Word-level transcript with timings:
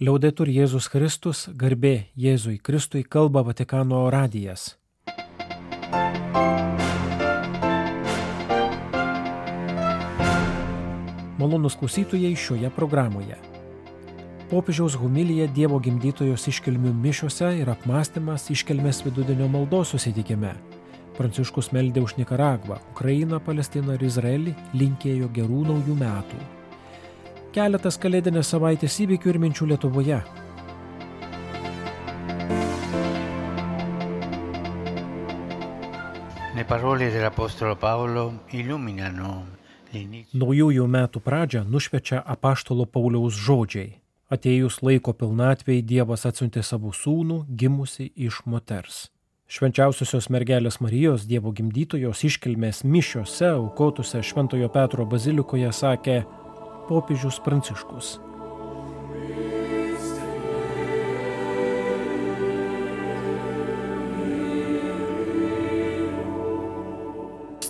Liaudetur 0.00 0.48
Jėzus 0.48 0.86
Kristus, 0.88 1.42
garbė 1.60 2.06
Jėzui 2.16 2.54
Kristui 2.64 3.02
kalba 3.04 3.42
Vatikano 3.44 3.98
radijas. 4.08 4.78
Malonus 11.36 11.76
klausytojai 11.76 12.30
šioje 12.32 12.70
programoje. 12.78 13.36
Popiežiaus 14.48 14.96
humilija 14.96 15.50
Dievo 15.52 15.76
gimdytojos 15.84 16.48
iškilmių 16.48 16.94
mišiuose 17.02 17.50
ir 17.60 17.68
apmąstymas 17.68 18.48
iškelmės 18.56 19.02
vidudienio 19.04 19.50
maldos 19.52 19.92
susitikime. 19.92 20.54
Pranciškus 21.18 21.68
meldė 21.76 22.00
už 22.06 22.16
Nikaragvą, 22.22 22.80
Ukrainą, 22.94 23.42
Palestiną 23.44 24.00
ir 24.00 24.08
Izraelį, 24.08 24.56
linkėjo 24.80 25.28
gerų 25.36 25.60
naujų 25.74 25.98
metų. 26.00 26.40
Keletas 27.50 27.96
kalėdinės 27.98 28.52
savaitės 28.52 28.94
įvykių 29.02 29.32
ir 29.32 29.36
minčių 29.42 29.66
Lietuvoje. 29.72 30.20
Naujųjų 40.30 40.86
metų 40.94 41.22
pradžią 41.26 41.64
nušvečia 41.66 42.22
apaštalo 42.22 42.86
Pauliaus 42.86 43.34
žodžiai. 43.34 43.96
Atėjus 44.30 44.78
laiko 44.86 45.10
pilnatvėjai 45.10 45.82
Dievas 45.82 46.22
atsiuntė 46.30 46.62
savo 46.62 46.94
sūnų, 46.94 47.48
gimusi 47.50 48.12
iš 48.14 48.44
moters. 48.46 49.08
Švenčiausiosios 49.50 50.30
mergelės 50.30 50.78
Marijos 50.78 51.26
Dievo 51.26 51.50
gimdytojos 51.50 52.22
iškilmės 52.28 52.84
mišiose 52.86 53.48
aukotuse 53.56 54.22
Šventojo 54.22 54.70
Petro 54.70 55.02
bazilikoje 55.10 55.72
sakė 55.74 56.20
popiežius 56.90 57.38
Pranciškus. 57.44 58.18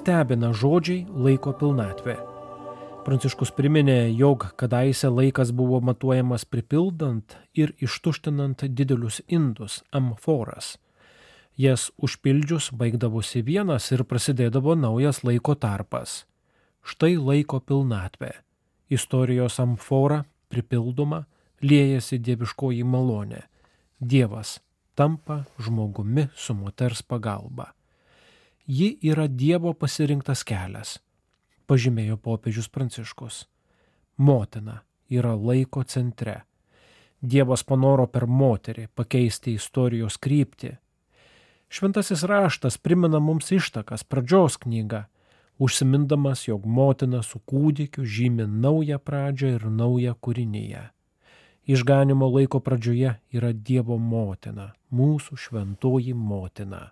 Stebina 0.00 0.54
žodžiai 0.56 1.04
laiko 1.12 1.52
pilnatvė. 1.52 2.16
Pranciškus 3.04 3.52
priminė, 3.56 4.08
jog 4.16 4.46
kadaise 4.60 5.08
laikas 5.12 5.52
buvo 5.56 5.78
matuojamas 5.84 6.46
pripildant 6.48 7.36
ir 7.52 7.74
ištuštinant 7.84 8.64
didelius 8.76 9.20
indus, 9.28 9.80
amforas. 9.92 10.74
Jas 11.60 11.90
užpildžius 12.00 12.70
baigdavosi 12.72 13.44
vienas 13.44 13.92
ir 13.92 14.04
prasidėdavo 14.08 14.76
naujas 14.76 15.20
laiko 15.24 15.56
tarpas. 15.56 16.22
Štai 16.80 17.18
laiko 17.20 17.60
pilnatvė. 17.60 18.38
Istorijos 18.90 19.60
amfora 19.62 20.24
pripildoma, 20.50 21.24
liejasi 21.62 22.18
dieviškoji 22.18 22.82
malonė. 22.84 23.44
Dievas 24.00 24.58
tampa 24.98 25.44
žmogumi 25.58 26.26
su 26.34 26.54
moters 26.54 27.02
pagalba. 27.02 27.70
Ji 28.66 28.96
yra 29.02 29.28
Dievo 29.28 29.72
pasirinktas 29.74 30.42
kelias 30.44 30.98
pažymėjo 31.70 32.18
popiežius 32.18 32.66
Pranciškus. 32.72 33.44
Motina 34.18 34.80
yra 35.10 35.36
laiko 35.38 35.84
centre. 35.86 36.40
Dievas 37.20 37.62
panoro 37.68 38.08
per 38.10 38.26
moterį 38.26 38.88
pakeisti 38.96 39.54
istorijos 39.54 40.16
kryptį. 40.18 40.72
Šventasis 41.70 42.24
raštas 42.26 42.80
primena 42.82 43.20
mums 43.22 43.52
ištakas 43.54 44.02
pradžios 44.02 44.56
knygą, 44.64 45.04
užsimindamas, 45.60 46.46
jog 46.48 46.64
motina 46.66 47.22
su 47.22 47.38
kūdikiu 47.38 48.04
žymi 48.04 48.46
naują 48.48 48.98
pradžią 48.98 49.54
ir 49.56 49.66
naują 49.70 50.14
kūrinyje. 50.14 50.86
Išganimo 51.68 52.28
laiko 52.32 52.60
pradžioje 52.60 53.12
yra 53.36 53.52
Dievo 53.52 53.98
motina, 53.98 54.72
mūsų 54.90 55.36
šventoji 55.36 56.14
motina. 56.16 56.90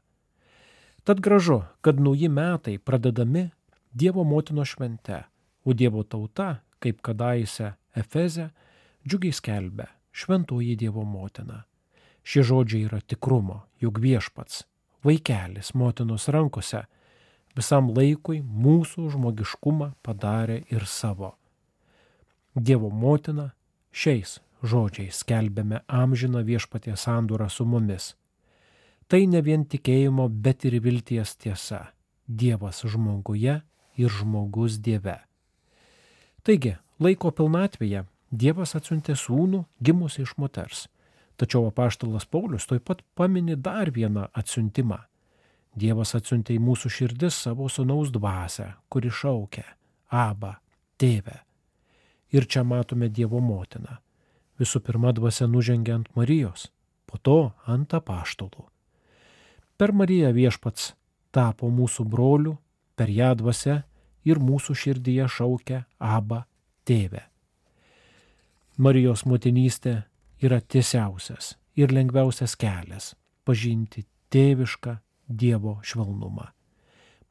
Tad 1.05 1.21
gražu, 1.25 1.63
kad 1.81 2.01
nauji 2.01 2.29
metai 2.29 2.79
pradedami 2.79 3.49
Dievo 3.93 4.25
motino 4.25 4.65
švente, 4.65 5.23
o 5.65 5.73
Dievo 5.73 6.03
tauta, 6.05 6.61
kaip 6.79 7.01
kadaise 7.01 7.73
Efeze, 7.97 8.51
džiugiai 9.09 9.33
skelbia 9.33 9.89
šventoji 10.13 10.77
Dievo 10.77 11.05
motina. 11.05 11.63
Šie 12.23 12.43
žodžiai 12.45 12.85
yra 12.85 13.01
tikrumo, 13.01 13.63
juk 13.81 13.99
viešpats, 14.03 14.67
vaikelis 15.07 15.73
motinos 15.75 16.29
rankose, 16.29 16.85
visam 17.59 17.91
laikui 17.95 18.41
mūsų 18.43 19.11
žmogiškumą 19.15 19.93
padarė 20.07 20.63
ir 20.71 20.87
savo. 20.87 21.35
Dievo 22.55 22.91
motina 22.91 23.51
šiais 23.93 24.39
žodžiais 24.63 25.23
skelbėme 25.23 25.83
amžiną 25.87 26.43
viešpatie 26.47 26.97
sandūrą 26.97 27.49
su 27.51 27.67
mumis. 27.67 28.15
Tai 29.09 29.23
ne 29.27 29.41
vien 29.43 29.65
tikėjimo, 29.65 30.29
bet 30.29 30.67
ir 30.69 30.79
vilties 30.85 31.35
tiesa. 31.41 31.89
Dievas 32.29 32.83
žmoguje 32.85 33.61
ir 33.97 34.13
žmogus 34.13 34.77
Dieve. 34.85 35.17
Taigi, 36.45 36.77
laiko 37.01 37.33
pilnatvėje 37.33 38.05
Dievas 38.29 38.75
atsiuntė 38.77 39.15
sūnų 39.17 39.63
gimusi 39.81 40.27
iš 40.27 40.35
moters. 40.37 40.87
Tačiau 41.41 41.71
apaštalas 41.71 42.27
Paulius 42.29 42.67
taip 42.69 42.85
pat 42.91 43.01
pamini 43.17 43.57
dar 43.57 43.89
vieną 43.95 44.27
atsiuntimą. 44.37 44.99
Dievas 45.77 46.15
atsiuntė 46.17 46.57
į 46.57 46.63
mūsų 46.63 46.91
širdis 46.91 47.37
savo 47.45 47.69
sunaus 47.69 48.13
dvasę, 48.15 48.73
kuri 48.89 49.11
šaukia 49.11 49.67
Aba, 50.09 50.59
tėve. 50.97 51.43
Ir 52.33 52.47
čia 52.49 52.65
matome 52.65 53.09
Dievo 53.09 53.41
motiną. 53.41 53.99
Visų 54.59 54.81
pirma, 54.85 55.13
dvasia 55.13 55.47
nužengia 55.47 55.99
ant 55.99 56.09
Marijos, 56.17 56.71
po 57.07 57.19
to 57.21 57.53
ant 57.67 57.95
apaštalų. 57.95 58.65
Per 59.79 59.93
Mariją 59.95 60.33
viešpats 60.35 60.95
tapo 61.31 61.69
mūsų 61.71 62.09
brolių, 62.09 62.57
per 62.97 63.13
ją 63.13 63.35
dvasia 63.39 63.83
ir 64.27 64.41
mūsų 64.43 64.75
širdyje 64.75 65.29
šaukia 65.31 65.85
Aba 65.99 66.47
tėve. 66.89 67.23
Marijos 68.79 69.25
motinystė 69.27 70.03
yra 70.43 70.61
tiesiausias 70.61 71.57
ir 71.79 71.93
lengviausias 71.95 72.57
kelias 72.59 73.13
pažinti 73.47 74.05
tėvišką 74.35 74.99
Dievo 75.29 75.79
švelnumą. 75.83 76.49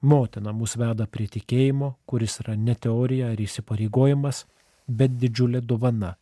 Motina 0.01 0.53
mus 0.53 0.75
veda 0.77 1.07
prie 1.09 1.25
tikėjimo, 1.27 1.95
kuris 2.05 2.39
yra 2.43 2.55
ne 2.55 2.75
teorija 2.75 3.31
ar 3.33 3.41
įsipareigojimas, 3.41 4.45
bet 4.87 5.17
didžiulė 5.17 5.63
dovana, 5.65 6.13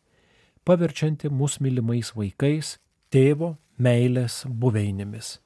paverčianti 0.64 1.28
mus 1.28 1.60
mylimais 1.60 2.14
vaikais, 2.16 2.78
tėvo 3.12 3.56
meilės 3.78 4.44
buveinėmis. 4.48 5.36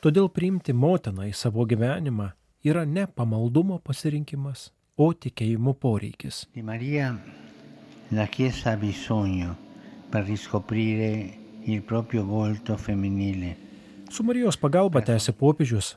Todėl 0.00 0.30
priimti 0.32 0.72
motiną 0.72 1.26
į 1.28 1.34
savo 1.36 1.66
gyvenimą 1.68 2.30
yra 2.64 2.86
ne 2.86 3.04
pamaldumo 3.06 3.80
pasirinkimas, 3.84 4.70
o 4.96 5.10
tikėjimo 5.12 5.74
poreikis. 5.74 6.46
Di 6.54 6.62
Maria 6.62 7.10
la 8.12 8.26
Chiesa 8.26 8.72
ha 8.72 8.76
bisogno 8.76 9.56
per 10.10 10.24
riscoprire 10.24 11.10
il 11.64 11.82
proprio 11.82 12.24
volto 12.24 12.76
femminile. 12.76 13.69
Su 14.10 14.24
Marijos 14.26 14.56
pagalba 14.58 14.98
tęsė 15.06 15.30
popiežius, 15.38 15.92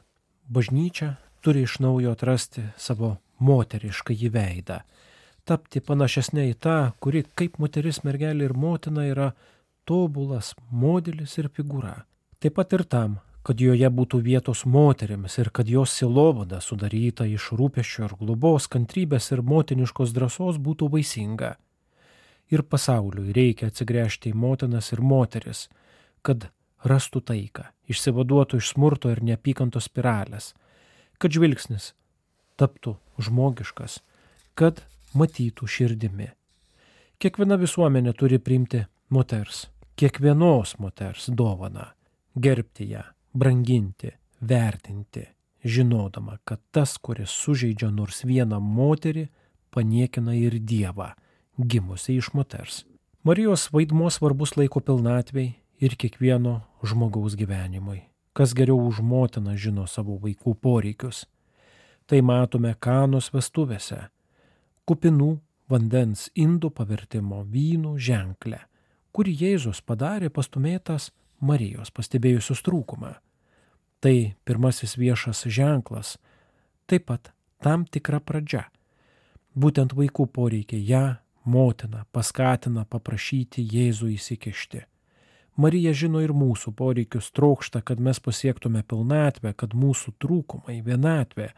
bažnyčia 0.45 1.15
turi 1.41 1.63
iš 1.65 1.79
naujo 1.81 2.11
atrasti 2.13 2.61
savo 2.77 3.15
moterišką 3.41 4.13
įveidą, 4.27 4.77
tapti 5.49 5.81
panašesnė 5.81 6.45
į 6.51 6.53
tą, 6.61 6.75
kuri 7.01 7.23
kaip 7.41 7.57
moteris 7.57 8.03
mergelė 8.05 8.45
ir 8.51 8.53
motina 8.53 9.07
yra 9.09 9.31
tobulas 9.89 10.53
modelis 10.69 11.33
ir 11.41 11.49
figūra. 11.57 11.95
Taip 12.37 12.59
pat 12.61 12.77
ir 12.77 12.85
tam, 12.85 13.17
kad 13.41 13.65
joje 13.65 13.89
būtų 13.89 14.21
vietos 14.29 14.61
moteriams 14.69 15.41
ir 15.41 15.49
kad 15.49 15.73
jos 15.73 15.97
silovada 15.97 16.61
sudaryta 16.61 17.25
iš 17.25 17.49
rūpeščio 17.57 18.05
ir 18.11 18.17
globos, 18.21 18.69
kantrybės 18.69 19.33
ir 19.33 19.41
motiniškos 19.41 20.13
drąsos 20.13 20.61
būtų 20.61 20.93
vaisinga. 20.93 21.55
Ir 22.53 22.61
pasauliui 22.61 23.33
reikia 23.33 23.73
atsigręžti 23.73 24.29
į 24.29 24.37
motinas 24.37 24.93
ir 24.93 25.01
moteris, 25.01 25.71
kad 26.21 26.52
rastų 26.87 27.23
taiką, 27.29 27.65
išsivaduotų 27.89 28.59
iš 28.59 28.73
smurto 28.73 29.11
ir 29.11 29.23
neapykantos 29.23 29.87
spiralės, 29.89 30.53
kad 31.17 31.33
žvilgsnis 31.33 31.93
taptų 32.59 32.97
žmogiškas, 33.23 33.99
kad 34.55 34.83
matytų 35.17 35.67
širdimi. 35.69 36.29
Kiekviena 37.21 37.57
visuomenė 37.61 38.13
turi 38.17 38.39
priimti 38.41 38.83
moters, 39.13 39.67
kiekvienos 39.95 40.75
moters 40.83 41.29
dovaną, 41.31 41.87
gerbti 42.35 42.89
ją, 42.91 43.03
branginti, 43.33 44.11
vertinti, 44.41 45.27
žinodama, 45.63 46.39
kad 46.43 46.61
tas, 46.71 46.97
kuris 46.97 47.31
sužeidžia 47.31 47.89
nors 47.93 48.23
vieną 48.27 48.59
moterį, 48.59 49.27
paniekina 49.73 50.35
ir 50.37 50.59
Dievą, 50.59 51.13
gimusi 51.57 52.17
iš 52.19 52.33
moters. 52.33 52.83
Marijos 53.23 53.69
vaidmuo 53.71 54.09
svarbus 54.11 54.57
laiko 54.59 54.81
pilnatvei 54.83 55.53
ir 55.83 55.97
kiekvieno 55.99 56.61
žmogaus 56.83 57.35
gyvenimui. 57.35 58.05
Kas 58.33 58.53
geriau 58.55 58.79
už 58.87 59.01
motiną 59.03 59.57
žino 59.59 59.83
savo 59.87 60.15
vaikų 60.21 60.55
poreikius. 60.55 61.25
Tai 62.07 62.21
matome 62.23 62.71
kanos 62.79 63.29
vestuvėse. 63.33 63.99
Kupinų 64.87 65.31
vandens 65.71 66.29
indų 66.35 66.71
pavertimo 66.75 67.43
vynų 67.43 67.97
ženklę, 67.99 68.61
kurį 69.11 69.35
Jėzus 69.43 69.83
padarė 69.83 70.31
pastumėtas 70.33 71.11
Marijos 71.43 71.91
pastebėjusius 71.91 72.63
trūkumą. 72.63 73.13
Tai 74.03 74.15
pirmasis 74.47 74.95
viešas 74.99 75.45
ženklas, 75.47 76.17
taip 76.87 77.07
pat 77.11 77.31
tam 77.63 77.85
tikra 77.85 78.19
pradžia. 78.19 78.65
Būtent 79.55 79.93
vaikų 79.95 80.27
poreikiai 80.31 80.83
ją, 80.87 81.05
motiną, 81.43 82.03
paskatina 82.11 82.87
paprašyti 82.89 83.63
Jėzų 83.63 84.15
įsikišti. 84.15 84.83
Marija 85.55 85.93
žino 85.93 86.21
ir 86.23 86.31
mūsų 86.33 86.73
poreikius, 86.73 87.29
trokšta, 87.31 87.83
kad 87.85 87.99
mes 88.01 88.19
pasiektume 88.19 88.81
pilnatvę, 88.89 89.53
kad 89.53 89.75
mūsų 89.77 90.15
trūkumai, 90.17 90.79
vienatvė 90.81 91.51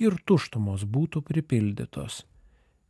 ir 0.00 0.16
tuštumos 0.24 0.86
būtų 0.88 1.20
pripildytos. 1.28 2.22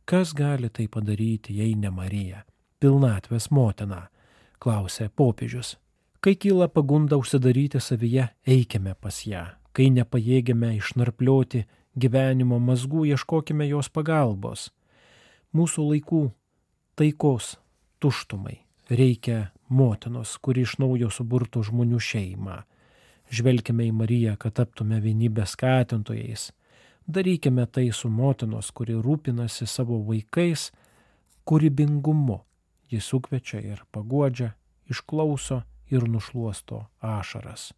Kas 0.05 0.31
gali 0.37 0.69
tai 0.69 0.87
padaryti, 0.87 1.57
jei 1.59 1.75
ne 1.75 1.91
Marija, 1.91 2.45
pilnatvės 2.79 3.49
motina? 3.51 4.07
klausė 4.59 5.09
popiežius. 5.11 5.75
Kai 6.23 6.33
kyla 6.39 6.69
pagunda 6.71 7.19
užsidaryti 7.19 7.81
savyje, 7.83 8.29
eikime 8.47 8.95
pas 8.95 9.19
ją. 9.27 9.43
Kai 9.75 9.91
nepajėgėme 9.91 10.71
išnarplioti 10.79 11.65
gyvenimo 11.99 12.57
mazgų, 12.63 13.05
ieškokime 13.11 13.67
jos 13.67 13.91
pagalbos. 13.91 14.69
Mūsų 15.53 15.89
laikų 15.91 16.21
taikos 16.95 17.57
tuštumai 17.99 18.64
reikia 18.89 19.51
motinos, 19.69 20.37
kuri 20.37 20.65
iš 20.65 20.77
naujo 20.81 21.09
suburtų 21.09 21.63
žmonių 21.69 21.99
šeimą. 21.99 22.61
Žvelkime 23.33 23.87
į 23.89 23.93
Mariją, 23.95 24.35
kad 24.37 24.57
taptume 24.59 24.99
vienybės 25.01 25.55
skatintojais. 25.55 26.51
Darykime 27.07 27.65
tai 27.65 27.89
su 27.93 28.09
motinos, 28.09 28.71
kuri 28.71 28.97
rūpinasi 28.97 29.65
savo 29.69 29.99
vaikais, 30.05 30.71
kūrybingumu. 31.45 32.41
Jis 32.89 33.09
sukvečia 33.09 33.61
ir 33.65 33.81
paguodžia, 33.93 34.53
išklauso 34.89 35.63
ir 35.89 36.05
nušuosto 36.09 36.85
ašaras. 37.01 37.73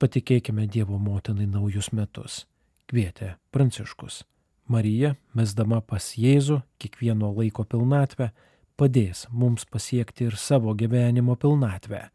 Patikėkime 0.00 0.66
Dievo 0.68 0.98
motinai 0.98 1.46
naujus 1.48 1.92
metus, 1.92 2.44
kvietė 2.90 3.36
Pranciškus. 3.52 4.24
Marija, 4.68 5.14
mesdama 5.36 5.82
pas 5.84 6.14
Jėzų 6.16 6.62
kiekvieno 6.80 7.30
laiko 7.36 7.64
pilnatvę, 7.68 8.30
padės 8.76 9.26
mums 9.30 9.64
pasiekti 9.64 10.28
ir 10.28 10.36
savo 10.36 10.74
gyvenimo 10.74 11.36
pilnatvę. 11.36 12.08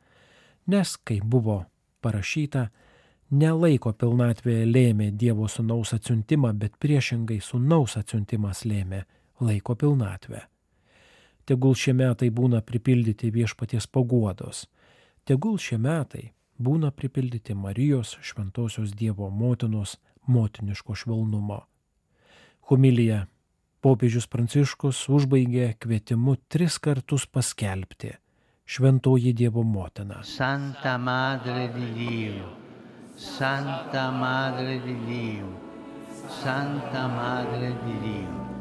Nes, 0.69 0.95
kaip 1.03 1.23
buvo 1.25 1.63
parašyta, 2.01 2.67
ne 3.31 3.51
laiko 3.53 3.93
pilnatvėje 3.93 4.65
lėmė 4.69 5.11
Dievo 5.11 5.47
sunaus 5.47 5.93
atsiuntimą, 5.93 6.53
bet 6.53 6.77
priešingai 6.81 7.39
sunaus 7.41 7.97
atsiuntimas 7.97 8.65
lėmė 8.65 9.03
laiko 9.41 9.75
pilnatvę. 9.75 10.43
Tegul 11.49 11.73
šie 11.73 11.95
metai 11.97 12.29
būna 12.29 12.61
pripildyti 12.61 13.31
viešpaties 13.33 13.87
paguodos. 13.87 14.67
Tegul 15.25 15.57
šie 15.57 15.79
metai 15.81 16.29
būna 16.61 16.91
pripildyti 16.91 17.55
Marijos 17.55 18.17
šventosios 18.21 18.93
Dievo 18.93 19.29
motinos 19.29 19.97
motiniško 20.27 20.95
švelnumo. 20.95 21.63
Humilija 22.69 23.25
popiežius 23.81 24.27
Pranciškus 24.27 25.05
užbaigė 25.09 25.73
kvietimu 25.79 26.35
tris 26.51 26.77
kartus 26.83 27.25
paskelbti 27.25 28.13
Šventoji 28.69 29.33
Dievo 29.33 29.63
motina. 29.63 30.21
Santa 30.23 30.97
Madre 30.97 31.71
di 31.73 31.87
Dio, 31.97 32.51
Santa 33.15 34.11
Madre 34.11 34.77
di 34.85 34.95
Dio, 35.07 35.49
Santa 36.27 37.07
Madre 37.07 37.73
di 37.85 37.99
Dio. 38.05 38.58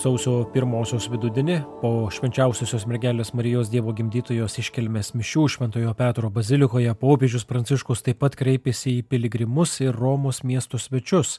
Sausio 0.00 0.46
pirmosios 0.48 1.10
vidudienį 1.12 1.58
po 1.82 1.90
švenčiausiosios 2.08 2.86
mergelės 2.88 3.34
Marijos 3.36 3.68
Dievo 3.68 3.92
gimdytojos 3.92 4.54
iškelmės 4.62 5.10
mišių 5.12 5.42
Šventojo 5.52 5.92
Petro 5.98 6.30
bazilikoje 6.32 6.94
popiežius 7.02 7.44
Pranciškus 7.44 8.00
taip 8.06 8.22
pat 8.22 8.38
kreipėsi 8.40 8.94
į 8.94 9.04
piligrimus 9.12 9.74
ir 9.84 9.92
Romos 9.92 10.40
miesto 10.40 10.80
svečius. 10.80 11.34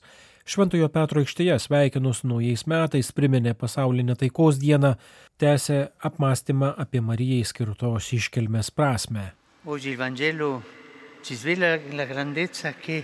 Šventojo 0.46 0.92
Petro 0.94 1.25
aikštėje 1.25 1.58
sveikinus 1.66 2.22
naujais 2.22 2.68
metais 2.69 3.10
priminė 3.18 3.56
pasaulinę 3.58 4.19
taikos 4.22 4.62
dieną, 4.62 4.94
tęsė 5.42 5.81
apmąstymą 6.12 6.75
apie 6.86 7.02
Marijai 7.02 7.42
skirtos 7.42 8.13
iškelmės 8.13 8.69
prasme. 8.69 9.31
Oggi 9.66 9.96
il 9.96 9.98
Vangelo 9.98 10.54
ci 11.25 11.34
svela 11.34 11.80
la 11.98 12.06
grandezza 12.06 12.78
che 12.78 13.04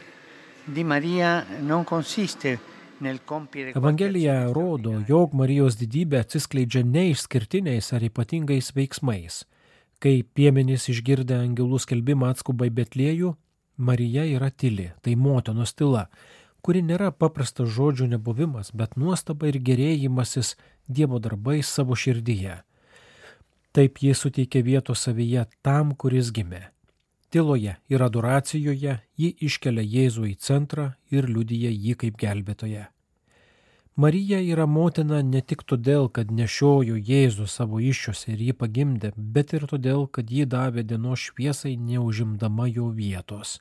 di 0.67 0.83
Maria 0.83 1.47
non 1.61 1.83
consiste 1.83 2.76
Evangelija 3.75 4.51
rodo, 4.53 4.95
jog 5.07 5.33
Marijos 5.37 5.75
didybė 5.77 6.23
atsiskleidžia 6.23 6.81
ne 6.85 7.09
išskirtiniais 7.11 7.91
ar 7.93 8.05
ypatingais 8.07 8.71
veiksmais. 8.73 9.43
Kai 10.01 10.23
piemenys 10.37 10.87
išgirdę 10.89 11.37
angelų 11.43 11.79
skelbimą 11.81 12.31
atskuba 12.33 12.69
į 12.69 12.73
Betliejų, 12.79 13.33
Marija 13.77 14.25
yra 14.25 14.49
tyli, 14.49 14.91
tai 15.05 15.13
motinos 15.15 15.75
tyla, 15.77 16.07
kuri 16.65 16.81
nėra 16.85 17.11
paprastas 17.13 17.69
žodžių 17.75 18.09
nebuvimas, 18.15 18.73
bet 18.73 18.97
nuostaba 18.97 19.49
ir 19.51 19.61
gerėjimasis 19.61 20.55
Dievo 20.87 21.19
darbais 21.19 21.69
savo 21.69 21.97
širdyje. 21.99 22.61
Taip 23.77 24.01
jie 24.01 24.15
suteikia 24.17 24.63
vietos 24.65 25.05
savyje 25.05 25.45
tam, 25.61 25.93
kuris 25.93 26.31
gimė. 26.33 26.76
Tiloje 27.29 27.75
ir 27.89 28.03
adoracijoje 28.03 28.99
ji 29.19 29.33
iškelia 29.43 29.83
Jėzų 29.83 30.29
į 30.31 30.35
centrą 30.39 30.93
ir 31.11 31.27
liudyja 31.27 31.71
jį 31.73 31.95
kaip 32.03 32.21
gelbėtoje. 32.21 32.85
Marija 33.97 34.39
yra 34.39 34.67
motina 34.69 35.19
ne 35.25 35.41
tik 35.41 35.63
todėl, 35.67 36.07
kad 36.13 36.31
nešiojo 36.31 36.95
Jėzų 36.95 37.47
savo 37.49 37.81
iššiose 37.81 38.35
ir 38.35 38.43
jį 38.47 38.53
pagimdė, 38.61 39.11
bet 39.17 39.55
ir 39.57 39.65
todėl, 39.67 40.05
kad 40.07 40.29
ji 40.31 40.45
davė 40.45 40.85
dienos 40.85 41.27
šviesai 41.27 41.73
neužimdama 41.75 42.69
jo 42.69 42.91
vietos. 42.93 43.57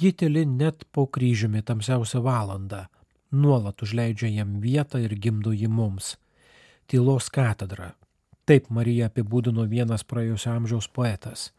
Ji 0.00 0.14
teli 0.16 0.46
net 0.48 0.86
po 0.90 1.04
kryžiumi 1.06 1.62
tamsiausią 1.62 2.24
valandą, 2.24 2.86
nuolat 3.30 3.84
užleidžia 3.84 4.32
jam 4.32 4.58
vietą 4.64 4.98
ir 5.04 5.14
gimdo 5.14 5.52
jį 5.52 5.68
mums. 5.68 6.16
Tylos 6.88 7.28
katedra. 7.30 7.92
Taip 8.48 8.72
Marija 8.74 9.12
apibūdino 9.12 9.68
vienas 9.68 10.02
praėjusio 10.02 10.56
amžiaus 10.56 10.88
poetas. 10.88 11.52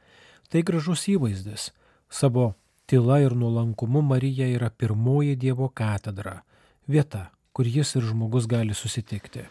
Tai 0.50 0.64
gražus 0.64 1.08
įvaizdis. 1.12 1.72
Savo 2.10 2.54
tyla 2.88 3.20
ir 3.24 3.36
nuolankumu 3.36 4.02
Marija 4.02 4.48
yra 4.48 4.70
pirmoji 4.70 5.36
Dievo 5.36 5.70
katedra, 5.70 6.42
vieta, 6.88 7.30
kur 7.54 7.68
jis 7.68 7.96
ir 7.96 8.04
žmogus 8.10 8.48
gali 8.50 8.74
susitikti. 8.74 9.46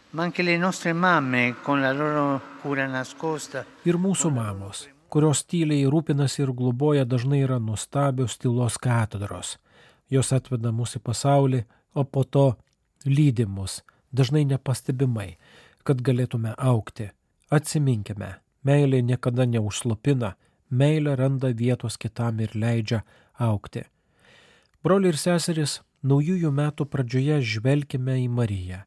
Ir 3.85 3.99
mūsų 4.07 4.31
mamos, 4.35 4.87
kurios 5.09 5.45
tyliai 5.45 5.87
rūpinasi 5.91 6.43
ir 6.43 6.53
globoja, 6.57 7.05
dažnai 7.05 7.43
yra 7.47 7.59
nuostabios 7.59 8.39
tylos 8.43 8.79
katedros. 8.79 9.57
Jos 10.11 10.33
atveda 10.33 10.73
mus 10.73 10.97
į 10.99 11.03
pasaulį, 11.07 11.65
o 11.95 12.05
po 12.05 12.25
to 12.25 12.47
lydi 13.07 13.47
mus, 13.47 13.81
dažnai 14.13 14.45
nepastebimai, 14.51 15.37
kad 15.87 16.03
galėtume 16.03 16.55
aukti. 16.59 17.11
Atsiminkime, 17.53 18.35
meilė 18.65 19.03
niekada 19.03 19.47
neužslopina, 19.47 20.35
meilė 20.73 21.17
randa 21.21 21.53
vietos 21.53 21.99
kitam 22.01 22.41
ir 22.41 22.55
leidžia 22.57 23.03
aukti. 23.39 23.85
Broliai 24.83 25.13
ir 25.13 25.21
seserys, 25.21 25.81
naujųjų 26.03 26.51
metų 26.51 26.89
pradžioje 26.91 27.39
žvelgime 27.55 28.17
į 28.25 28.31
Mariją. 28.33 28.81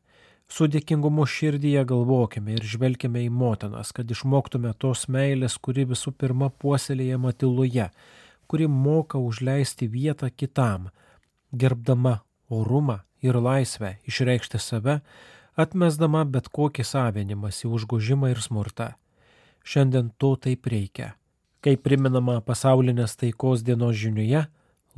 Su 0.46 0.68
dėkingumu 0.70 1.26
širdyje 1.26 1.86
galvokime 1.90 2.54
ir 2.58 2.66
žvelgime 2.68 3.24
į 3.26 3.32
motinas, 3.34 3.90
kad 3.96 4.12
išmoktume 4.12 4.74
tos 4.78 5.08
meilės, 5.10 5.58
kuri 5.58 5.88
visų 5.90 6.14
pirma 6.14 6.52
puoselėjama 6.52 7.34
tyloje, 7.34 7.88
kuri 8.46 8.68
moka 8.70 9.18
užleisti 9.18 9.88
vietą 9.90 10.30
kitam, 10.30 10.92
gerbdama 11.50 12.20
orumą 12.54 13.00
ir 13.26 13.40
laisvę 13.42 13.96
išreikšti 14.06 14.62
save, 14.62 15.00
atmesdama 15.58 16.26
bet 16.30 16.52
kokį 16.54 16.86
savinimąsi, 16.86 17.66
užgožimą 17.68 18.36
ir 18.36 18.42
smurtą. 18.44 18.92
Šiandien 19.66 20.12
to 20.22 20.36
taip 20.38 20.68
reikia. 20.70 21.16
Kaip 21.66 21.82
priminama 21.82 22.44
pasaulinės 22.46 23.16
taikos 23.18 23.64
dienos 23.66 23.96
žiniuje, 23.98 24.44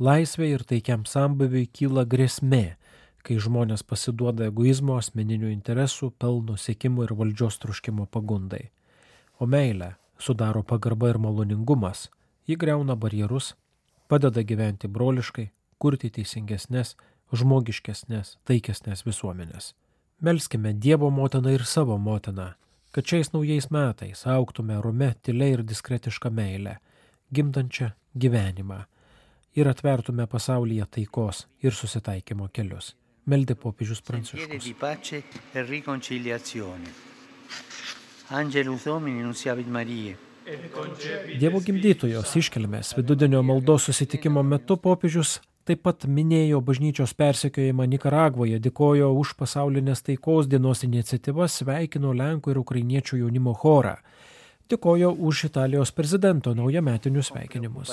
laisvė 0.04 0.50
ir 0.52 0.64
taikiam 0.68 1.06
sambuviui 1.08 1.62
kyla 1.72 2.02
grėsmė, 2.04 2.76
kai 3.24 3.38
žmonės 3.40 3.80
pasiduoda 3.88 4.50
egoizmo, 4.50 4.98
asmeninių 5.00 5.48
interesų, 5.54 6.10
pelno 6.20 6.58
siekimo 6.60 7.06
ir 7.06 7.14
valdžios 7.16 7.56
truškimo 7.62 8.04
pagundai. 8.12 8.66
O 9.40 9.48
meilė 9.48 9.94
sudaro 10.20 10.60
pagarba 10.60 11.08
ir 11.14 11.18
maloningumas, 11.24 12.10
ji 12.44 12.60
greuna 12.60 12.98
barjerus, 13.00 13.54
padeda 14.12 14.44
gyventi 14.44 14.92
broliškai, 14.92 15.48
kurti 15.80 16.12
teisingesnės, 16.20 16.98
žmogiškesnės, 17.32 18.36
taikesnės 18.44 19.06
visuomenės. 19.08 19.72
Melskime 20.20 20.76
Dievo 20.76 21.08
motiną 21.08 21.56
ir 21.56 21.64
savo 21.64 21.96
motiną, 21.96 22.52
kad 22.92 23.06
šiais 23.06 23.32
naujais 23.32 23.70
metais 23.74 24.24
auktume 24.26 24.78
rume, 24.82 25.12
tyliai 25.22 25.56
ir 25.56 25.64
diskretišką 25.66 26.30
meilę, 26.34 26.78
gimdančią 27.34 27.90
gyvenimą, 28.18 28.82
ir 29.56 29.68
atvertume 29.68 30.26
pasaulyje 30.26 30.86
taikos 30.96 31.46
ir 31.62 31.74
susitaikymo 31.74 32.48
kelius. 32.54 32.94
Meldė 33.28 33.58
popiežius 33.60 34.00
Pranciškus. 34.00 34.48
Marijai. 39.68 40.16
Dievo 41.40 41.60
gimdytojos 41.60 42.30
iškelmės 42.40 42.94
vidudienio 42.96 43.42
maldos 43.44 43.84
susitikimo 43.88 44.42
metu 44.42 44.78
popiežius 44.80 45.34
taip 45.68 45.82
pat 45.84 46.06
minėjo 46.08 46.62
bažnyčios 46.64 47.12
persekiojimą 47.18 47.84
Nikaragvoje, 47.92 48.60
dėkojo 48.64 49.10
už 49.20 49.34
pasaulinės 49.40 50.00
taikos 50.06 50.48
dienos 50.48 50.84
iniciatyvas, 50.86 51.58
sveikino 51.60 52.14
Lenkų 52.16 52.54
ir 52.54 52.60
Ukrainiečių 52.62 53.20
jaunimo 53.22 53.52
chorą, 53.52 53.98
dėkojo 54.72 55.12
už 55.12 55.44
Italijos 55.50 55.92
prezidento 55.92 56.54
naujametinius 56.56 57.28
sveikinimus. 57.32 57.92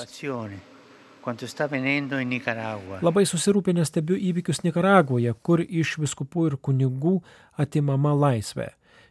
Labai 3.02 3.24
susirūpinę 3.26 3.84
stebiu 3.84 4.16
įvykius 4.16 4.62
Nikaragvoje, 4.64 5.34
kur 5.42 5.60
iš 5.60 5.96
viskupų 6.00 6.46
ir 6.52 6.56
kunigų 6.56 7.18
atimama 7.58 8.14
laisvė 8.14 8.70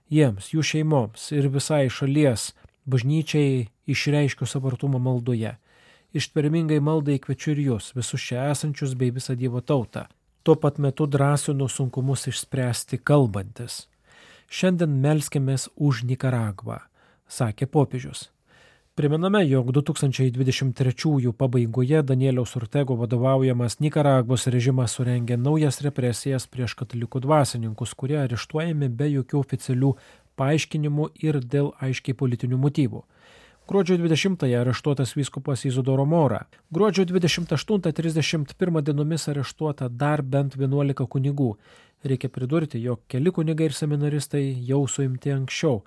jiems, 0.09 0.53
jų 0.53 0.63
šeimoms 0.63 1.29
ir 1.35 1.49
visai 1.53 1.85
šalies 1.91 2.53
bažnyčiai 2.89 3.67
išreiškiu 3.89 4.47
savo 4.49 4.71
artumą 4.71 5.01
maldoje. 5.01 5.55
Ištvermingai 6.15 6.77
maldai 6.79 7.17
kviečiu 7.19 7.49
ir 7.51 7.59
jūs, 7.59 7.89
visus 7.97 8.23
čia 8.23 8.45
esančius 8.53 8.93
bei 8.95 9.11
visą 9.11 9.33
Dievo 9.35 9.59
tautą. 9.59 10.05
Tuo 10.47 10.55
pat 10.55 10.77
metu 10.79 11.07
drąsinu 11.11 11.67
sunkumus 11.67 12.29
išspręsti 12.31 13.01
kalbantis. 13.03 13.81
Šiandien 14.47 14.93
melskimės 15.03 15.65
už 15.75 16.05
Nikaragvą, 16.07 16.77
sakė 17.27 17.67
popiežius. 17.67 18.29
Priminame, 18.95 19.41
jog 19.49 19.73
2023 19.75 21.33
pabaigoje 21.35 22.03
Danieliaus 22.03 22.55
Urtego 22.55 22.95
vadovaujamas 22.95 23.81
Nikaragvos 23.83 24.47
režimas 24.47 24.95
surengė 24.95 25.35
naujas 25.35 25.81
represijas 25.83 26.47
prieš 26.47 26.77
katalikų 26.79 27.19
dvasininkus, 27.25 27.91
kurie 27.91 28.21
areštuojami 28.21 28.87
be 28.87 29.09
jokių 29.17 29.41
oficialių 29.41 29.91
paaiškinimų 30.39 31.09
ir 31.27 31.41
dėl 31.43 31.73
aiškiai 31.83 32.15
politinių 32.15 32.61
motyvų. 32.63 33.03
Gruodžio 33.67 33.97
20-ąją 33.97 34.61
areštuotas 34.61 35.15
vyskupas 35.17 35.65
Izodoro 35.65 36.05
Mora. 36.05 36.45
Gruodžio 36.71 37.05
28-31 37.05 38.81
dienomis 38.81 39.29
areštuota 39.29 39.89
dar 39.89 40.21
bent 40.21 40.55
11 40.55 41.07
kunigų. 41.07 41.55
Reikia 42.05 42.29
pridurti, 42.29 42.81
jog 42.81 43.01
keli 43.07 43.31
kunigai 43.31 43.71
ir 43.71 43.73
seminaristai 43.73 44.43
jau 44.67 44.85
suimti 44.87 45.33
anksčiau 45.33 45.81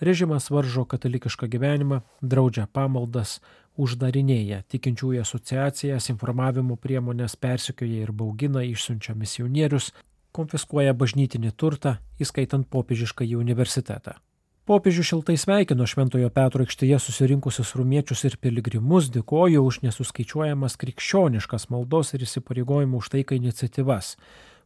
Režimas 0.00 0.50
varžo 0.50 0.84
katalikišką 0.84 1.48
gyvenimą, 1.48 2.02
draudžia 2.20 2.66
pamaldas, 2.68 3.38
uždarinėja 3.80 4.60
tikinčiųjų 4.68 5.22
asociacijas, 5.24 6.10
informavimo 6.12 6.76
priemonės 6.76 7.36
persikioja 7.40 8.04
ir 8.04 8.12
baugina, 8.12 8.60
išsiunčia 8.60 9.16
misionierius, 9.16 9.94
konfiskuoja 10.36 10.92
bažnytinį 10.92 11.54
turtą, 11.56 11.96
įskaitant 12.20 12.68
popiežišką 12.68 13.24
į 13.24 13.38
universitetą. 13.40 14.18
Popiežių 14.66 15.02
šiltai 15.06 15.36
sveikino 15.38 15.86
Šventojo 15.86 16.26
Petro 16.34 16.64
aikštėje 16.66 16.98
susirinkusius 16.98 17.74
rumiečius 17.78 18.24
ir 18.26 18.34
piligrimus, 18.42 19.12
dėkojo 19.14 19.62
už 19.62 19.80
nesuskaičiuojamas 19.86 20.74
krikščioniškas 20.82 21.68
maldos 21.70 22.10
ir 22.16 22.26
įsipareigojimų 22.26 22.98
už 22.98 23.12
taiką 23.14 23.38
iniciatyvas, 23.38 24.16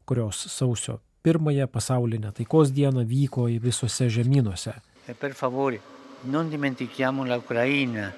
kurios 0.08 0.40
sausio 0.48 1.02
pirmąją 1.20 1.68
pasaulinę 1.68 2.32
taikos 2.32 2.72
dieną 2.72 3.04
vyko 3.04 3.50
į 3.52 3.58
visose 3.60 4.08
žemynuose 4.08 4.78
E 5.10 5.14
per 5.14 5.32
favore, 5.32 5.80
non 6.22 6.48
dimentichiamo 6.48 7.24
la 7.24 7.36
Ucraina, 7.36 8.12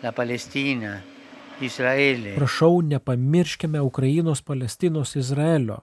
la 0.00 0.12
Palestina, 0.12 1.00
Izraelį. 1.58 2.36
Prašau, 2.36 2.80
nepamirškime 2.86 3.80
Ukrainos, 3.82 4.42
Palestinos, 4.46 5.16
Izraelio, 5.18 5.80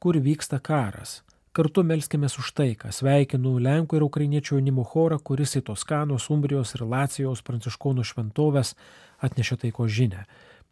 kur 0.00 0.16
vyksta 0.16 0.56
karas. 0.64 1.20
Kartu 1.52 1.82
melskime 1.82 2.28
už 2.30 2.52
taiką. 2.54 2.92
Sveikinu 2.94 3.56
Lenkų 3.58 3.98
ir 3.98 4.04
Ukrainiečių 4.06 4.54
jaunimo 4.54 4.84
chorą, 4.86 5.16
kuris 5.18 5.56
į 5.58 5.64
Toskanos, 5.66 6.28
Umbrijos 6.30 6.76
ir 6.76 6.84
Lacijos 6.86 7.42
pranciškonų 7.42 8.04
šventovės 8.06 8.76
atnešė 9.18 9.56
taiko 9.64 9.88
žinę, 9.90 10.28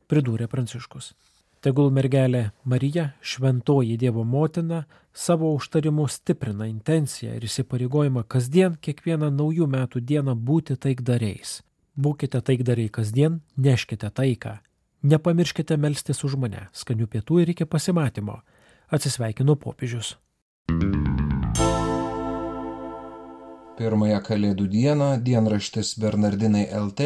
pridūrė 0.06 0.46
Pranciškus. 0.46 1.16
Tegul 1.58 1.90
mergelė 1.90 2.52
Marija, 2.62 3.08
šventoji 3.18 3.96
Dievo 3.98 4.22
motina, 4.22 4.84
savo 5.10 5.50
užtarimu 5.56 6.06
stiprina 6.06 6.70
intenciją 6.70 7.34
ir 7.34 7.48
įsipareigojimą 7.48 8.22
kasdien, 8.30 8.78
kiekvieną 8.78 9.32
naujų 9.34 9.66
metų 9.66 9.98
dieną 9.98 10.36
būti 10.38 10.78
taikdariais. 10.78 11.56
Būkite 11.98 12.38
taikdariai 12.38 12.86
kasdien, 12.86 13.40
neškite 13.56 14.12
taiką. 14.14 14.60
Nepamirškite 15.02 15.74
melstis 15.74 16.22
už 16.22 16.38
mane, 16.38 16.68
skanių 16.70 17.10
pietų 17.10 17.42
ir 17.42 17.54
iki 17.56 17.66
pasimatymo. 17.66 18.38
Atsisveikinu 18.94 19.58
popiežius. 19.58 20.14
Pirmąją 23.78 24.18
Kalėdų 24.26 24.64
dieną 24.72 25.08
dienraštis 25.22 25.92
Bernardinai 26.02 26.64
LT 26.80 27.04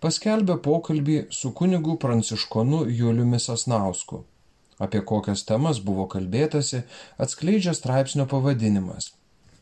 paskelbė 0.00 0.54
pokalbį 0.64 1.16
su 1.38 1.50
kunigu 1.58 1.96
pranciškonu 2.00 2.78
Juliumi 3.00 3.40
Sasnausku. 3.46 4.22
Apie 4.86 5.02
kokias 5.10 5.44
temas 5.50 5.82
buvo 5.88 6.06
kalbėtasi, 6.14 6.80
atskleidžia 7.20 7.76
straipsnio 7.76 8.24
pavadinimas. 8.32 9.10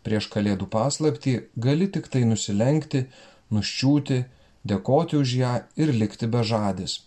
Prieš 0.07 0.31
kalėdų 0.37 0.71
paslaptį 0.77 1.35
gali 1.67 1.91
tik 1.97 2.07
tai 2.15 2.23
nusilenkti, 2.31 3.03
nuščiūti, 3.51 4.23
dėkoti 4.63 5.19
už 5.25 5.37
ją 5.43 5.55
ir 5.75 5.95
likti 6.03 6.31
bežadis. 6.31 7.01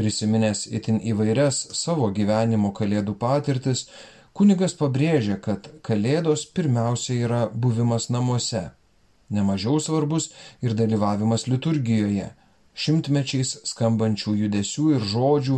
Prisiminęs 0.00 0.64
itin 0.80 1.02
įvairias 1.12 1.60
savo 1.76 2.08
gyvenimo 2.08 2.72
kalėdų 2.72 3.20
patirtis, 3.20 3.88
kunigas 4.36 4.76
pabrėžia, 4.78 5.40
kad 5.42 5.70
kalėdos 5.86 6.46
pirmiausia 6.56 7.20
yra 7.26 7.44
buvimas 7.52 8.10
namuose 8.12 8.66
Nemažiau 9.28 9.80
svarbus 9.80 10.30
ir 10.62 10.74
dalyvavimas 10.78 11.48
liturgijoje, 11.50 12.28
šimtmečiais 12.78 13.56
skambančių 13.66 14.34
judesių 14.42 14.84
ir 14.96 15.06
žodžių, 15.12 15.56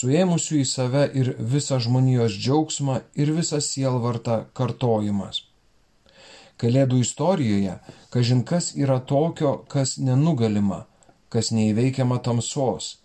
suėmusių 0.00 0.60
į 0.62 0.66
save 0.72 1.04
ir 1.18 1.32
visą 1.54 1.80
žmonijos 1.82 2.36
džiaugsmą 2.38 3.00
ir 3.18 3.32
visą 3.34 3.58
sielvartą 3.64 4.44
kartojimas. 4.54 5.42
Kalėdų 6.58 7.00
istorijoje, 7.02 7.74
kažin 8.14 8.44
kas 8.46 8.70
yra 8.76 9.00
tokio, 9.00 9.64
kas 9.72 9.96
nenugalima, 9.98 10.84
kas 11.28 11.50
neįveikiama 11.54 12.18
tamsos, 12.22 12.98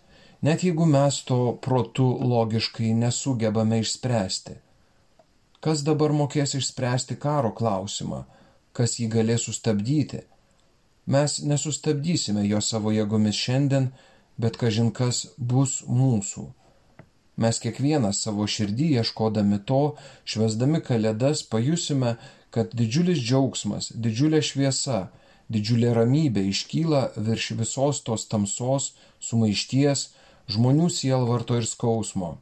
net 0.46 0.62
jeigu 0.66 0.86
mes 0.86 1.22
to 1.26 1.56
protu 1.62 2.06
logiškai 2.34 2.94
nesugebame 3.02 3.82
išspręsti. 3.82 4.60
Kas 5.64 5.80
dabar 5.86 6.12
mokės 6.12 6.52
išspręsti 6.58 7.16
karo 7.20 7.54
klausimą? 7.56 8.24
kas 8.74 8.98
jį 8.98 9.08
galės 9.14 9.46
sustabdyti. 9.48 10.24
Mes 11.14 11.38
nesustabdysime 11.46 12.44
jo 12.48 12.60
savo 12.64 12.92
jėgomis 12.94 13.38
šiandien, 13.38 13.90
bet 14.40 14.58
kažin 14.60 14.90
kas 14.98 15.24
bus 15.38 15.82
mūsų. 15.86 16.48
Mes 17.42 17.58
kiekvienas 17.62 18.22
savo 18.24 18.46
širdį 18.54 18.88
ieškodami 19.00 19.60
to, 19.68 19.82
švesdami 20.30 20.80
kalėdas, 20.86 21.42
pajusime, 21.50 22.16
kad 22.54 22.74
didžiulis 22.78 23.18
džiaugsmas, 23.22 23.90
didžiulė 23.94 24.40
šviesa, 24.48 25.00
didžiulė 25.50 25.92
ramybė 25.98 26.46
iškyla 26.50 27.02
virš 27.28 27.50
visos 27.60 28.02
tos 28.06 28.26
tamsos, 28.30 28.92
sumaišties, 29.20 30.08
žmonių 30.54 30.88
sielvarto 30.94 31.58
ir 31.58 31.66
skausmo. 31.66 32.36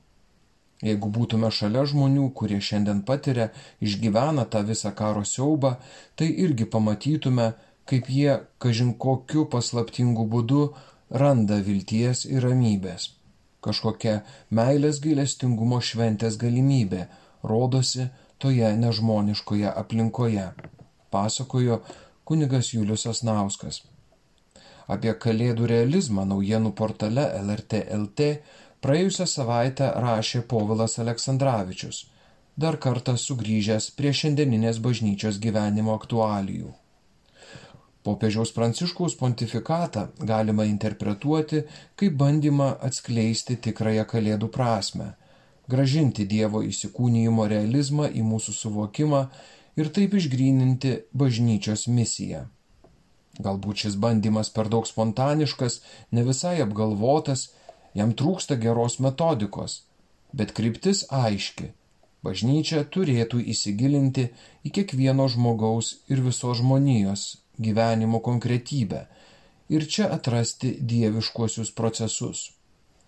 Jeigu 0.82 1.08
būtume 1.14 1.50
šalia 1.54 1.84
žmonių, 1.86 2.28
kurie 2.34 2.58
šiandien 2.58 3.04
patiria, 3.06 3.50
išgyvena 3.80 4.48
tą 4.50 4.64
visą 4.66 4.90
karo 4.98 5.22
siaubą, 5.22 5.76
tai 6.18 6.26
irgi 6.44 6.66
pamatytume, 6.66 7.52
kaip 7.86 8.10
jie, 8.10 8.40
kažin 8.62 8.94
kokiu 8.98 9.46
paslaptingu 9.52 10.26
būdu, 10.32 10.62
randa 11.22 11.60
vilties 11.62 12.24
ir 12.26 12.42
ramybės. 12.48 13.12
Kažkokia 13.62 14.22
meilės 14.50 14.98
gailestingumo 15.04 15.78
šventės 15.78 16.38
galimybė 16.40 17.06
rodosi 17.46 18.08
toje 18.42 18.72
nežmoniškoje 18.76 19.70
aplinkoje, 19.70 20.48
pasakojo 21.14 21.78
kunigas 22.26 22.72
Julius 22.74 23.06
Asnauskas. 23.06 23.84
Apie 24.90 25.12
kalėdų 25.14 25.68
realizmą 25.70 26.24
naujienų 26.26 26.72
portale 26.74 27.28
LRT 27.38 27.84
LT 28.00 28.26
praėjusią 28.82 29.26
savaitę 29.30 29.88
rašė 30.04 30.42
Povilas 30.50 30.98
Aleksandраvičius, 31.02 32.04
dar 32.56 32.78
kartą 32.86 33.14
sugrįžęs 33.16 33.90
prie 33.98 34.12
šiandieninės 34.20 34.80
bažnyčios 34.82 35.38
gyvenimo 35.42 35.94
aktualijų. 35.94 36.72
Popiežiaus 38.02 38.50
Pranciškaus 38.50 39.14
pontifikatą 39.14 40.08
galima 40.30 40.64
interpretuoti 40.66 41.62
kaip 41.96 42.16
bandymą 42.18 42.72
atskleisti 42.88 43.56
tikrąją 43.66 44.06
Kalėdų 44.10 44.48
prasme, 44.56 45.12
gražinti 45.70 46.26
Dievo 46.26 46.64
įsikūnyjimo 46.66 47.46
realizmą 47.52 48.10
į 48.10 48.24
mūsų 48.26 48.56
suvokimą 48.58 49.22
ir 49.78 49.92
taip 49.94 50.18
išgryninti 50.18 50.96
bažnyčios 51.14 51.86
misiją. 51.86 52.48
Galbūt 53.38 53.86
šis 53.86 53.94
bandymas 53.96 54.50
per 54.52 54.68
daug 54.68 54.84
spontaniškas, 54.90 55.78
ne 56.10 56.26
visai 56.26 56.58
apgalvotas 56.66 57.52
jam 57.99 58.12
trūksta 58.18 58.58
geros 58.61 58.99
metodikos, 59.04 59.82
bet 60.32 60.54
kryptis 60.56 61.04
aiški. 61.11 61.72
Bažnyčia 62.22 62.84
turėtų 62.94 63.40
įsigilinti 63.52 64.28
į 64.62 64.70
kiekvieno 64.76 65.26
žmogaus 65.32 65.96
ir 66.12 66.22
visos 66.22 66.61
žmonijos 66.61 67.25
gyvenimo 67.58 68.20
konkretybę 68.22 69.06
ir 69.75 69.87
čia 69.88 70.08
atrasti 70.16 70.76
dieviškuosius 70.80 71.72
procesus. 71.75 72.50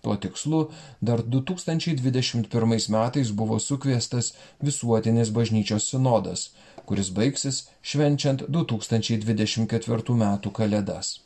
Tuo 0.01 0.15
tikslu 0.21 0.59
dar 1.01 1.23
2021 1.23 2.89
metais 2.95 3.31
buvo 3.31 3.59
sukviestas 3.59 4.33
visuotinis 4.61 5.31
bažnyčios 5.37 5.89
sinodas, 5.89 6.51
kuris 6.85 7.09
baigsis 7.09 7.63
švenčiant 7.81 8.45
2024 8.57 10.17
metų 10.21 10.51
kalėdas. 10.59 11.19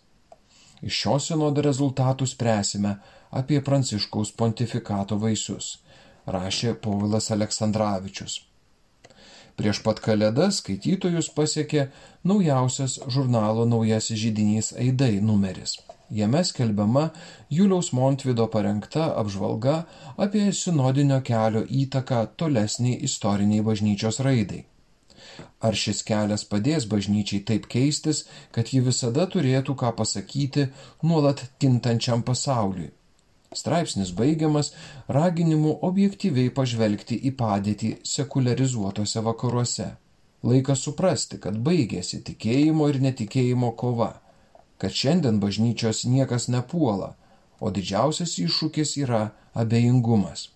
Iš 0.81 0.99
šio 1.03 1.15
sinodo 1.19 1.63
rezultatų 1.65 2.27
spręsime 2.27 2.95
apie 3.35 3.59
Pranciškaus 3.61 4.31
pontifikato 4.39 5.17
vaisius, 5.19 5.77
rašė 6.27 6.75
Povilas 6.83 7.29
Aleksandраvičius. 7.35 8.39
Prieš 9.59 9.81
pat 9.83 9.99
kalėdas 9.99 10.61
skaitytojus 10.61 11.27
pasiekė 11.35 11.89
naujausias 12.31 12.95
žurnalo 13.11 13.65
Naujasis 13.67 14.21
žydinys 14.21 14.71
Aidai 14.79 15.17
numeris. 15.19 15.75
Jame 16.09 16.45
skelbiama 16.47 17.09
Juliaus 17.51 17.91
Montvido 17.93 18.47
parengta 18.47 19.09
apžvalga 19.19 19.75
apie 20.17 20.47
sinodinio 20.55 21.19
kelio 21.27 21.65
įtaką 21.83 22.23
tolesniai 22.39 23.03
istoriniai 23.09 23.65
bažnyčios 23.67 24.23
raidai. 24.25 24.63
Ar 25.59 25.75
šis 25.75 26.03
kelias 26.07 26.45
padės 26.51 26.85
bažnyčiai 26.91 27.43
taip 27.47 27.67
keistis, 27.71 28.25
kad 28.55 28.71
ji 28.73 28.79
visada 28.85 29.25
turėtų 29.27 29.75
ką 29.81 29.91
pasakyti 29.97 30.69
nuolat 31.03 31.43
kintančiam 31.59 32.23
pasauliui? 32.23 32.91
Straipsnis 33.53 34.11
baigiamas 34.13 34.71
raginimu 35.09 35.71
objektyviai 35.87 36.51
pažvelgti 36.53 37.17
į 37.25 37.31
padėtį 37.39 37.89
sekularizuotose 38.05 39.23
vakaruose. 39.25 39.87
Laikas 40.45 40.83
suprasti, 40.85 41.39
kad 41.43 41.57
baigėsi 41.65 42.21
tikėjimo 42.27 42.87
ir 42.91 43.01
netikėjimo 43.03 43.73
kova, 43.81 44.13
kad 44.79 44.93
šiandien 44.95 45.41
bažnyčios 45.43 46.05
niekas 46.05 46.47
nepuola, 46.53 47.15
o 47.59 47.73
didžiausias 47.75 48.37
iššūkis 48.45 48.95
yra 49.01 49.25
abejingumas. 49.53 50.47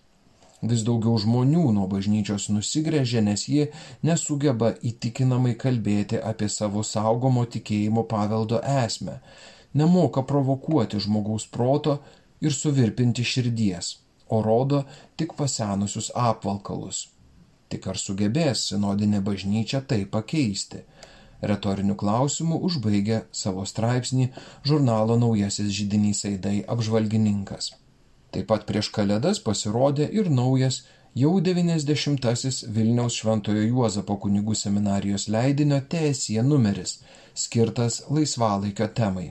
Vis 0.64 0.82
daugiau 0.86 1.18
žmonių 1.20 1.62
nuo 1.76 1.84
bažnyčios 1.92 2.46
nusigrėžė, 2.48 3.20
nes 3.26 3.42
ji 3.50 3.66
nesugeba 4.08 4.70
įtikinamai 4.90 5.52
kalbėti 5.60 6.20
apie 6.30 6.48
savo 6.48 6.84
saugomo 6.90 7.44
tikėjimo 7.56 8.06
paveldo 8.08 8.62
esmę, 8.84 9.18
nemoka 9.76 10.24
provokuoti 10.30 11.02
žmogaus 11.04 11.44
proto 11.58 11.98
ir 12.40 12.56
suvirpinti 12.56 13.26
širdies, 13.32 13.98
o 14.32 14.40
rodo 14.46 14.84
tik 15.20 15.36
pasenusius 15.36 16.10
apvalkalus. 16.28 17.04
Tik 17.68 17.90
ar 17.92 18.00
sugebės 18.00 18.64
sinodinė 18.70 19.20
bažnyčia 19.28 19.84
tai 19.84 20.04
pakeisti? 20.16 20.84
Retoriniu 21.44 21.96
klausimu 22.00 22.56
užbaigia 22.64 23.24
savo 23.36 23.68
straipsnį 23.68 24.30
žurnalo 24.64 25.20
Naujasis 25.20 25.72
žydinys 25.76 26.24
Aidai 26.30 26.62
apžvalgininkas. 26.64 27.74
Taip 28.34 28.48
pat 28.50 28.64
prieš 28.66 28.88
Kalėdas 28.94 29.38
pasirodė 29.46 30.08
ir 30.18 30.30
naujas 30.36 30.80
jau 31.14 31.36
90-asis 31.48 32.64
Vilniaus 32.74 33.20
Šventojo 33.20 33.62
Juozapo 33.62 34.16
kunigų 34.24 34.56
seminarijos 34.58 35.28
leidinio 35.30 35.78
teesija 35.94 36.42
numeris, 36.42 36.96
skirtas 37.44 38.00
laisvalaikio 38.10 38.90
temai. 39.00 39.28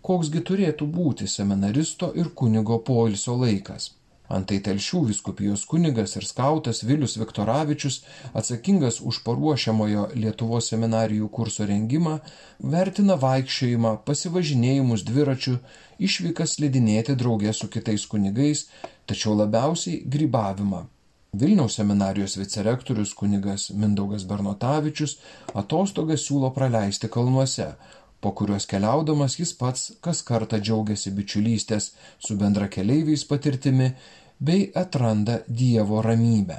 Koksgi 0.00 0.40
turėtų 0.50 0.88
būti 0.88 1.28
seminaristo 1.28 2.08
ir 2.16 2.32
kunigo 2.40 2.80
poilsio 2.88 3.36
laikas? 3.36 3.90
Antai 4.28 4.58
telšių 4.60 5.06
viskupijos 5.08 5.62
kunigas 5.68 6.12
ir 6.20 6.26
skautas 6.28 6.82
Vilius 6.84 7.16
Viktoravičius, 7.16 8.02
atsakingas 8.36 9.00
už 9.00 9.22
paruošiamojo 9.24 10.10
Lietuvos 10.20 10.68
seminarijų 10.68 11.30
kurso 11.32 11.64
rengimą, 11.70 12.18
vertina 12.60 13.16
vaikščiojimą, 13.22 13.94
pasivažinėjimus 14.04 15.06
dviračiu, 15.08 15.56
išvykas 15.98 16.58
slidinėti 16.58 17.16
draugė 17.16 17.56
su 17.56 17.70
kitais 17.72 18.04
kunigais, 18.06 18.66
tačiau 19.08 19.32
labiausiai 19.38 20.04
grybavimą. 20.04 20.84
Vilniaus 21.32 21.74
seminarijos 21.76 22.38
vicerektorius 22.40 23.10
kunigas 23.14 23.66
Mindaugas 23.70 24.24
Bernotavičius 24.28 25.18
atostogas 25.60 26.22
siūlo 26.24 26.48
praleisti 26.56 27.10
kalnuose, 27.12 27.74
po 28.20 28.32
kuriuos 28.32 28.66
keliaudamas 28.66 29.38
jis 29.40 29.52
pats 29.60 29.92
kas 30.04 30.22
kartą 30.30 30.58
džiaugiasi 30.60 31.12
bičiulystės 31.18 31.92
su 32.26 32.36
bendrakeleiviais 32.40 33.24
patirtimi 33.30 33.92
bei 34.40 34.70
atranda 34.74 35.38
Dievo 35.60 36.02
ramybę. 36.02 36.58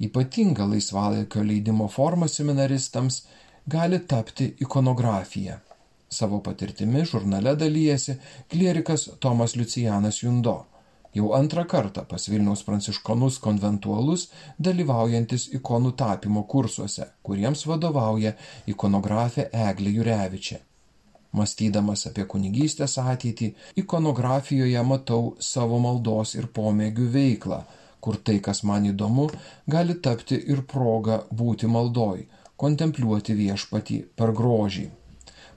Ypatinga 0.00 0.66
laisvalaikio 0.66 1.42
leidimo 1.42 1.88
forma 1.88 2.28
seminaristams 2.28 3.22
gali 3.66 3.98
tapti 3.98 4.54
ikonografija. 4.60 5.60
Savo 6.08 6.40
patirtimi 6.40 7.04
žurnale 7.04 7.56
dalyjasi 7.56 8.14
klierikas 8.50 9.08
Tomas 9.20 9.56
Lucijanas 9.56 10.22
Jundo, 10.22 10.66
jau 11.14 11.32
antrą 11.38 11.64
kartą 11.70 12.04
pas 12.10 12.28
Vilniaus 12.28 12.64
pranciškonus 12.66 13.38
konventualus 13.44 14.28
dalyvaujantis 14.58 15.48
ikonų 15.58 15.94
tapimo 15.98 16.44
kursuose, 16.50 17.08
kuriems 17.22 17.66
vadovauja 17.70 18.34
ikonografė 18.70 19.48
Eglė 19.68 19.94
Jurevičė. 19.98 20.60
Mąstydamas 21.34 22.06
apie 22.06 22.24
kunigystės 22.30 22.94
ateitį, 23.02 23.48
ikonografijoje 23.82 24.82
matau 24.86 25.32
savo 25.42 25.80
maldos 25.82 26.36
ir 26.38 26.46
pomėgių 26.58 27.08
veiklą, 27.16 27.64
kur 28.04 28.20
tai, 28.26 28.38
kas 28.46 28.62
man 28.68 28.86
įdomu, 28.86 29.30
gali 29.66 29.96
tapti 30.06 30.38
ir 30.54 30.62
proga 30.70 31.24
būti 31.40 31.70
maldoj, 31.76 32.26
kontempliuoti 32.60 33.34
viešpatį 33.40 33.98
per 34.14 34.30
grožį. 34.40 34.86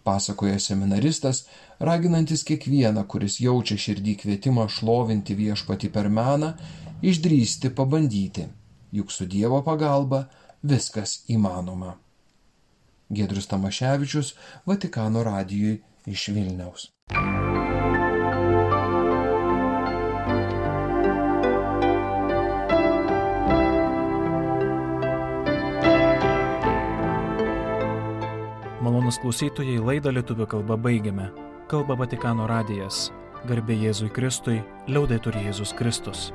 Pasakoja 0.07 0.57
seminaristas, 0.63 1.43
raginantis 1.79 2.43
kiekvieną, 2.47 3.03
kuris 3.09 3.39
jaučia 3.43 3.77
širdį 3.77 4.17
kvietimą 4.23 4.67
šlovinti 4.71 5.37
viešpatį 5.37 5.91
per 5.93 6.09
meną, 6.09 6.53
išdrysti 7.01 7.71
pabandyti, 7.77 8.47
juk 8.91 9.11
su 9.11 9.29
Dievo 9.29 9.61
pagalba 9.65 10.25
viskas 10.63 11.23
įmanoma. 11.29 11.95
Gedrius 13.09 13.47
Tamaševičius 13.47 14.33
Vatikano 14.65 15.23
radijui 15.23 15.79
iš 16.05 16.27
Vilniaus. 16.35 16.89
Malonus 28.83 29.17
klausytojai 29.19 29.79
laidą 29.83 30.11
lietuvių 30.15 30.47
kalba 30.47 30.77
baigiame. 30.79 31.27
Kalba 31.67 31.97
Vatikano 31.99 32.45
radijas. 32.47 33.09
Garbė 33.43 33.75
Jėzui 33.75 34.07
Kristui, 34.15 34.61
liaudai 34.87 35.17
turi 35.19 35.41
Jėzus 35.49 35.73
Kristus. 35.75 36.29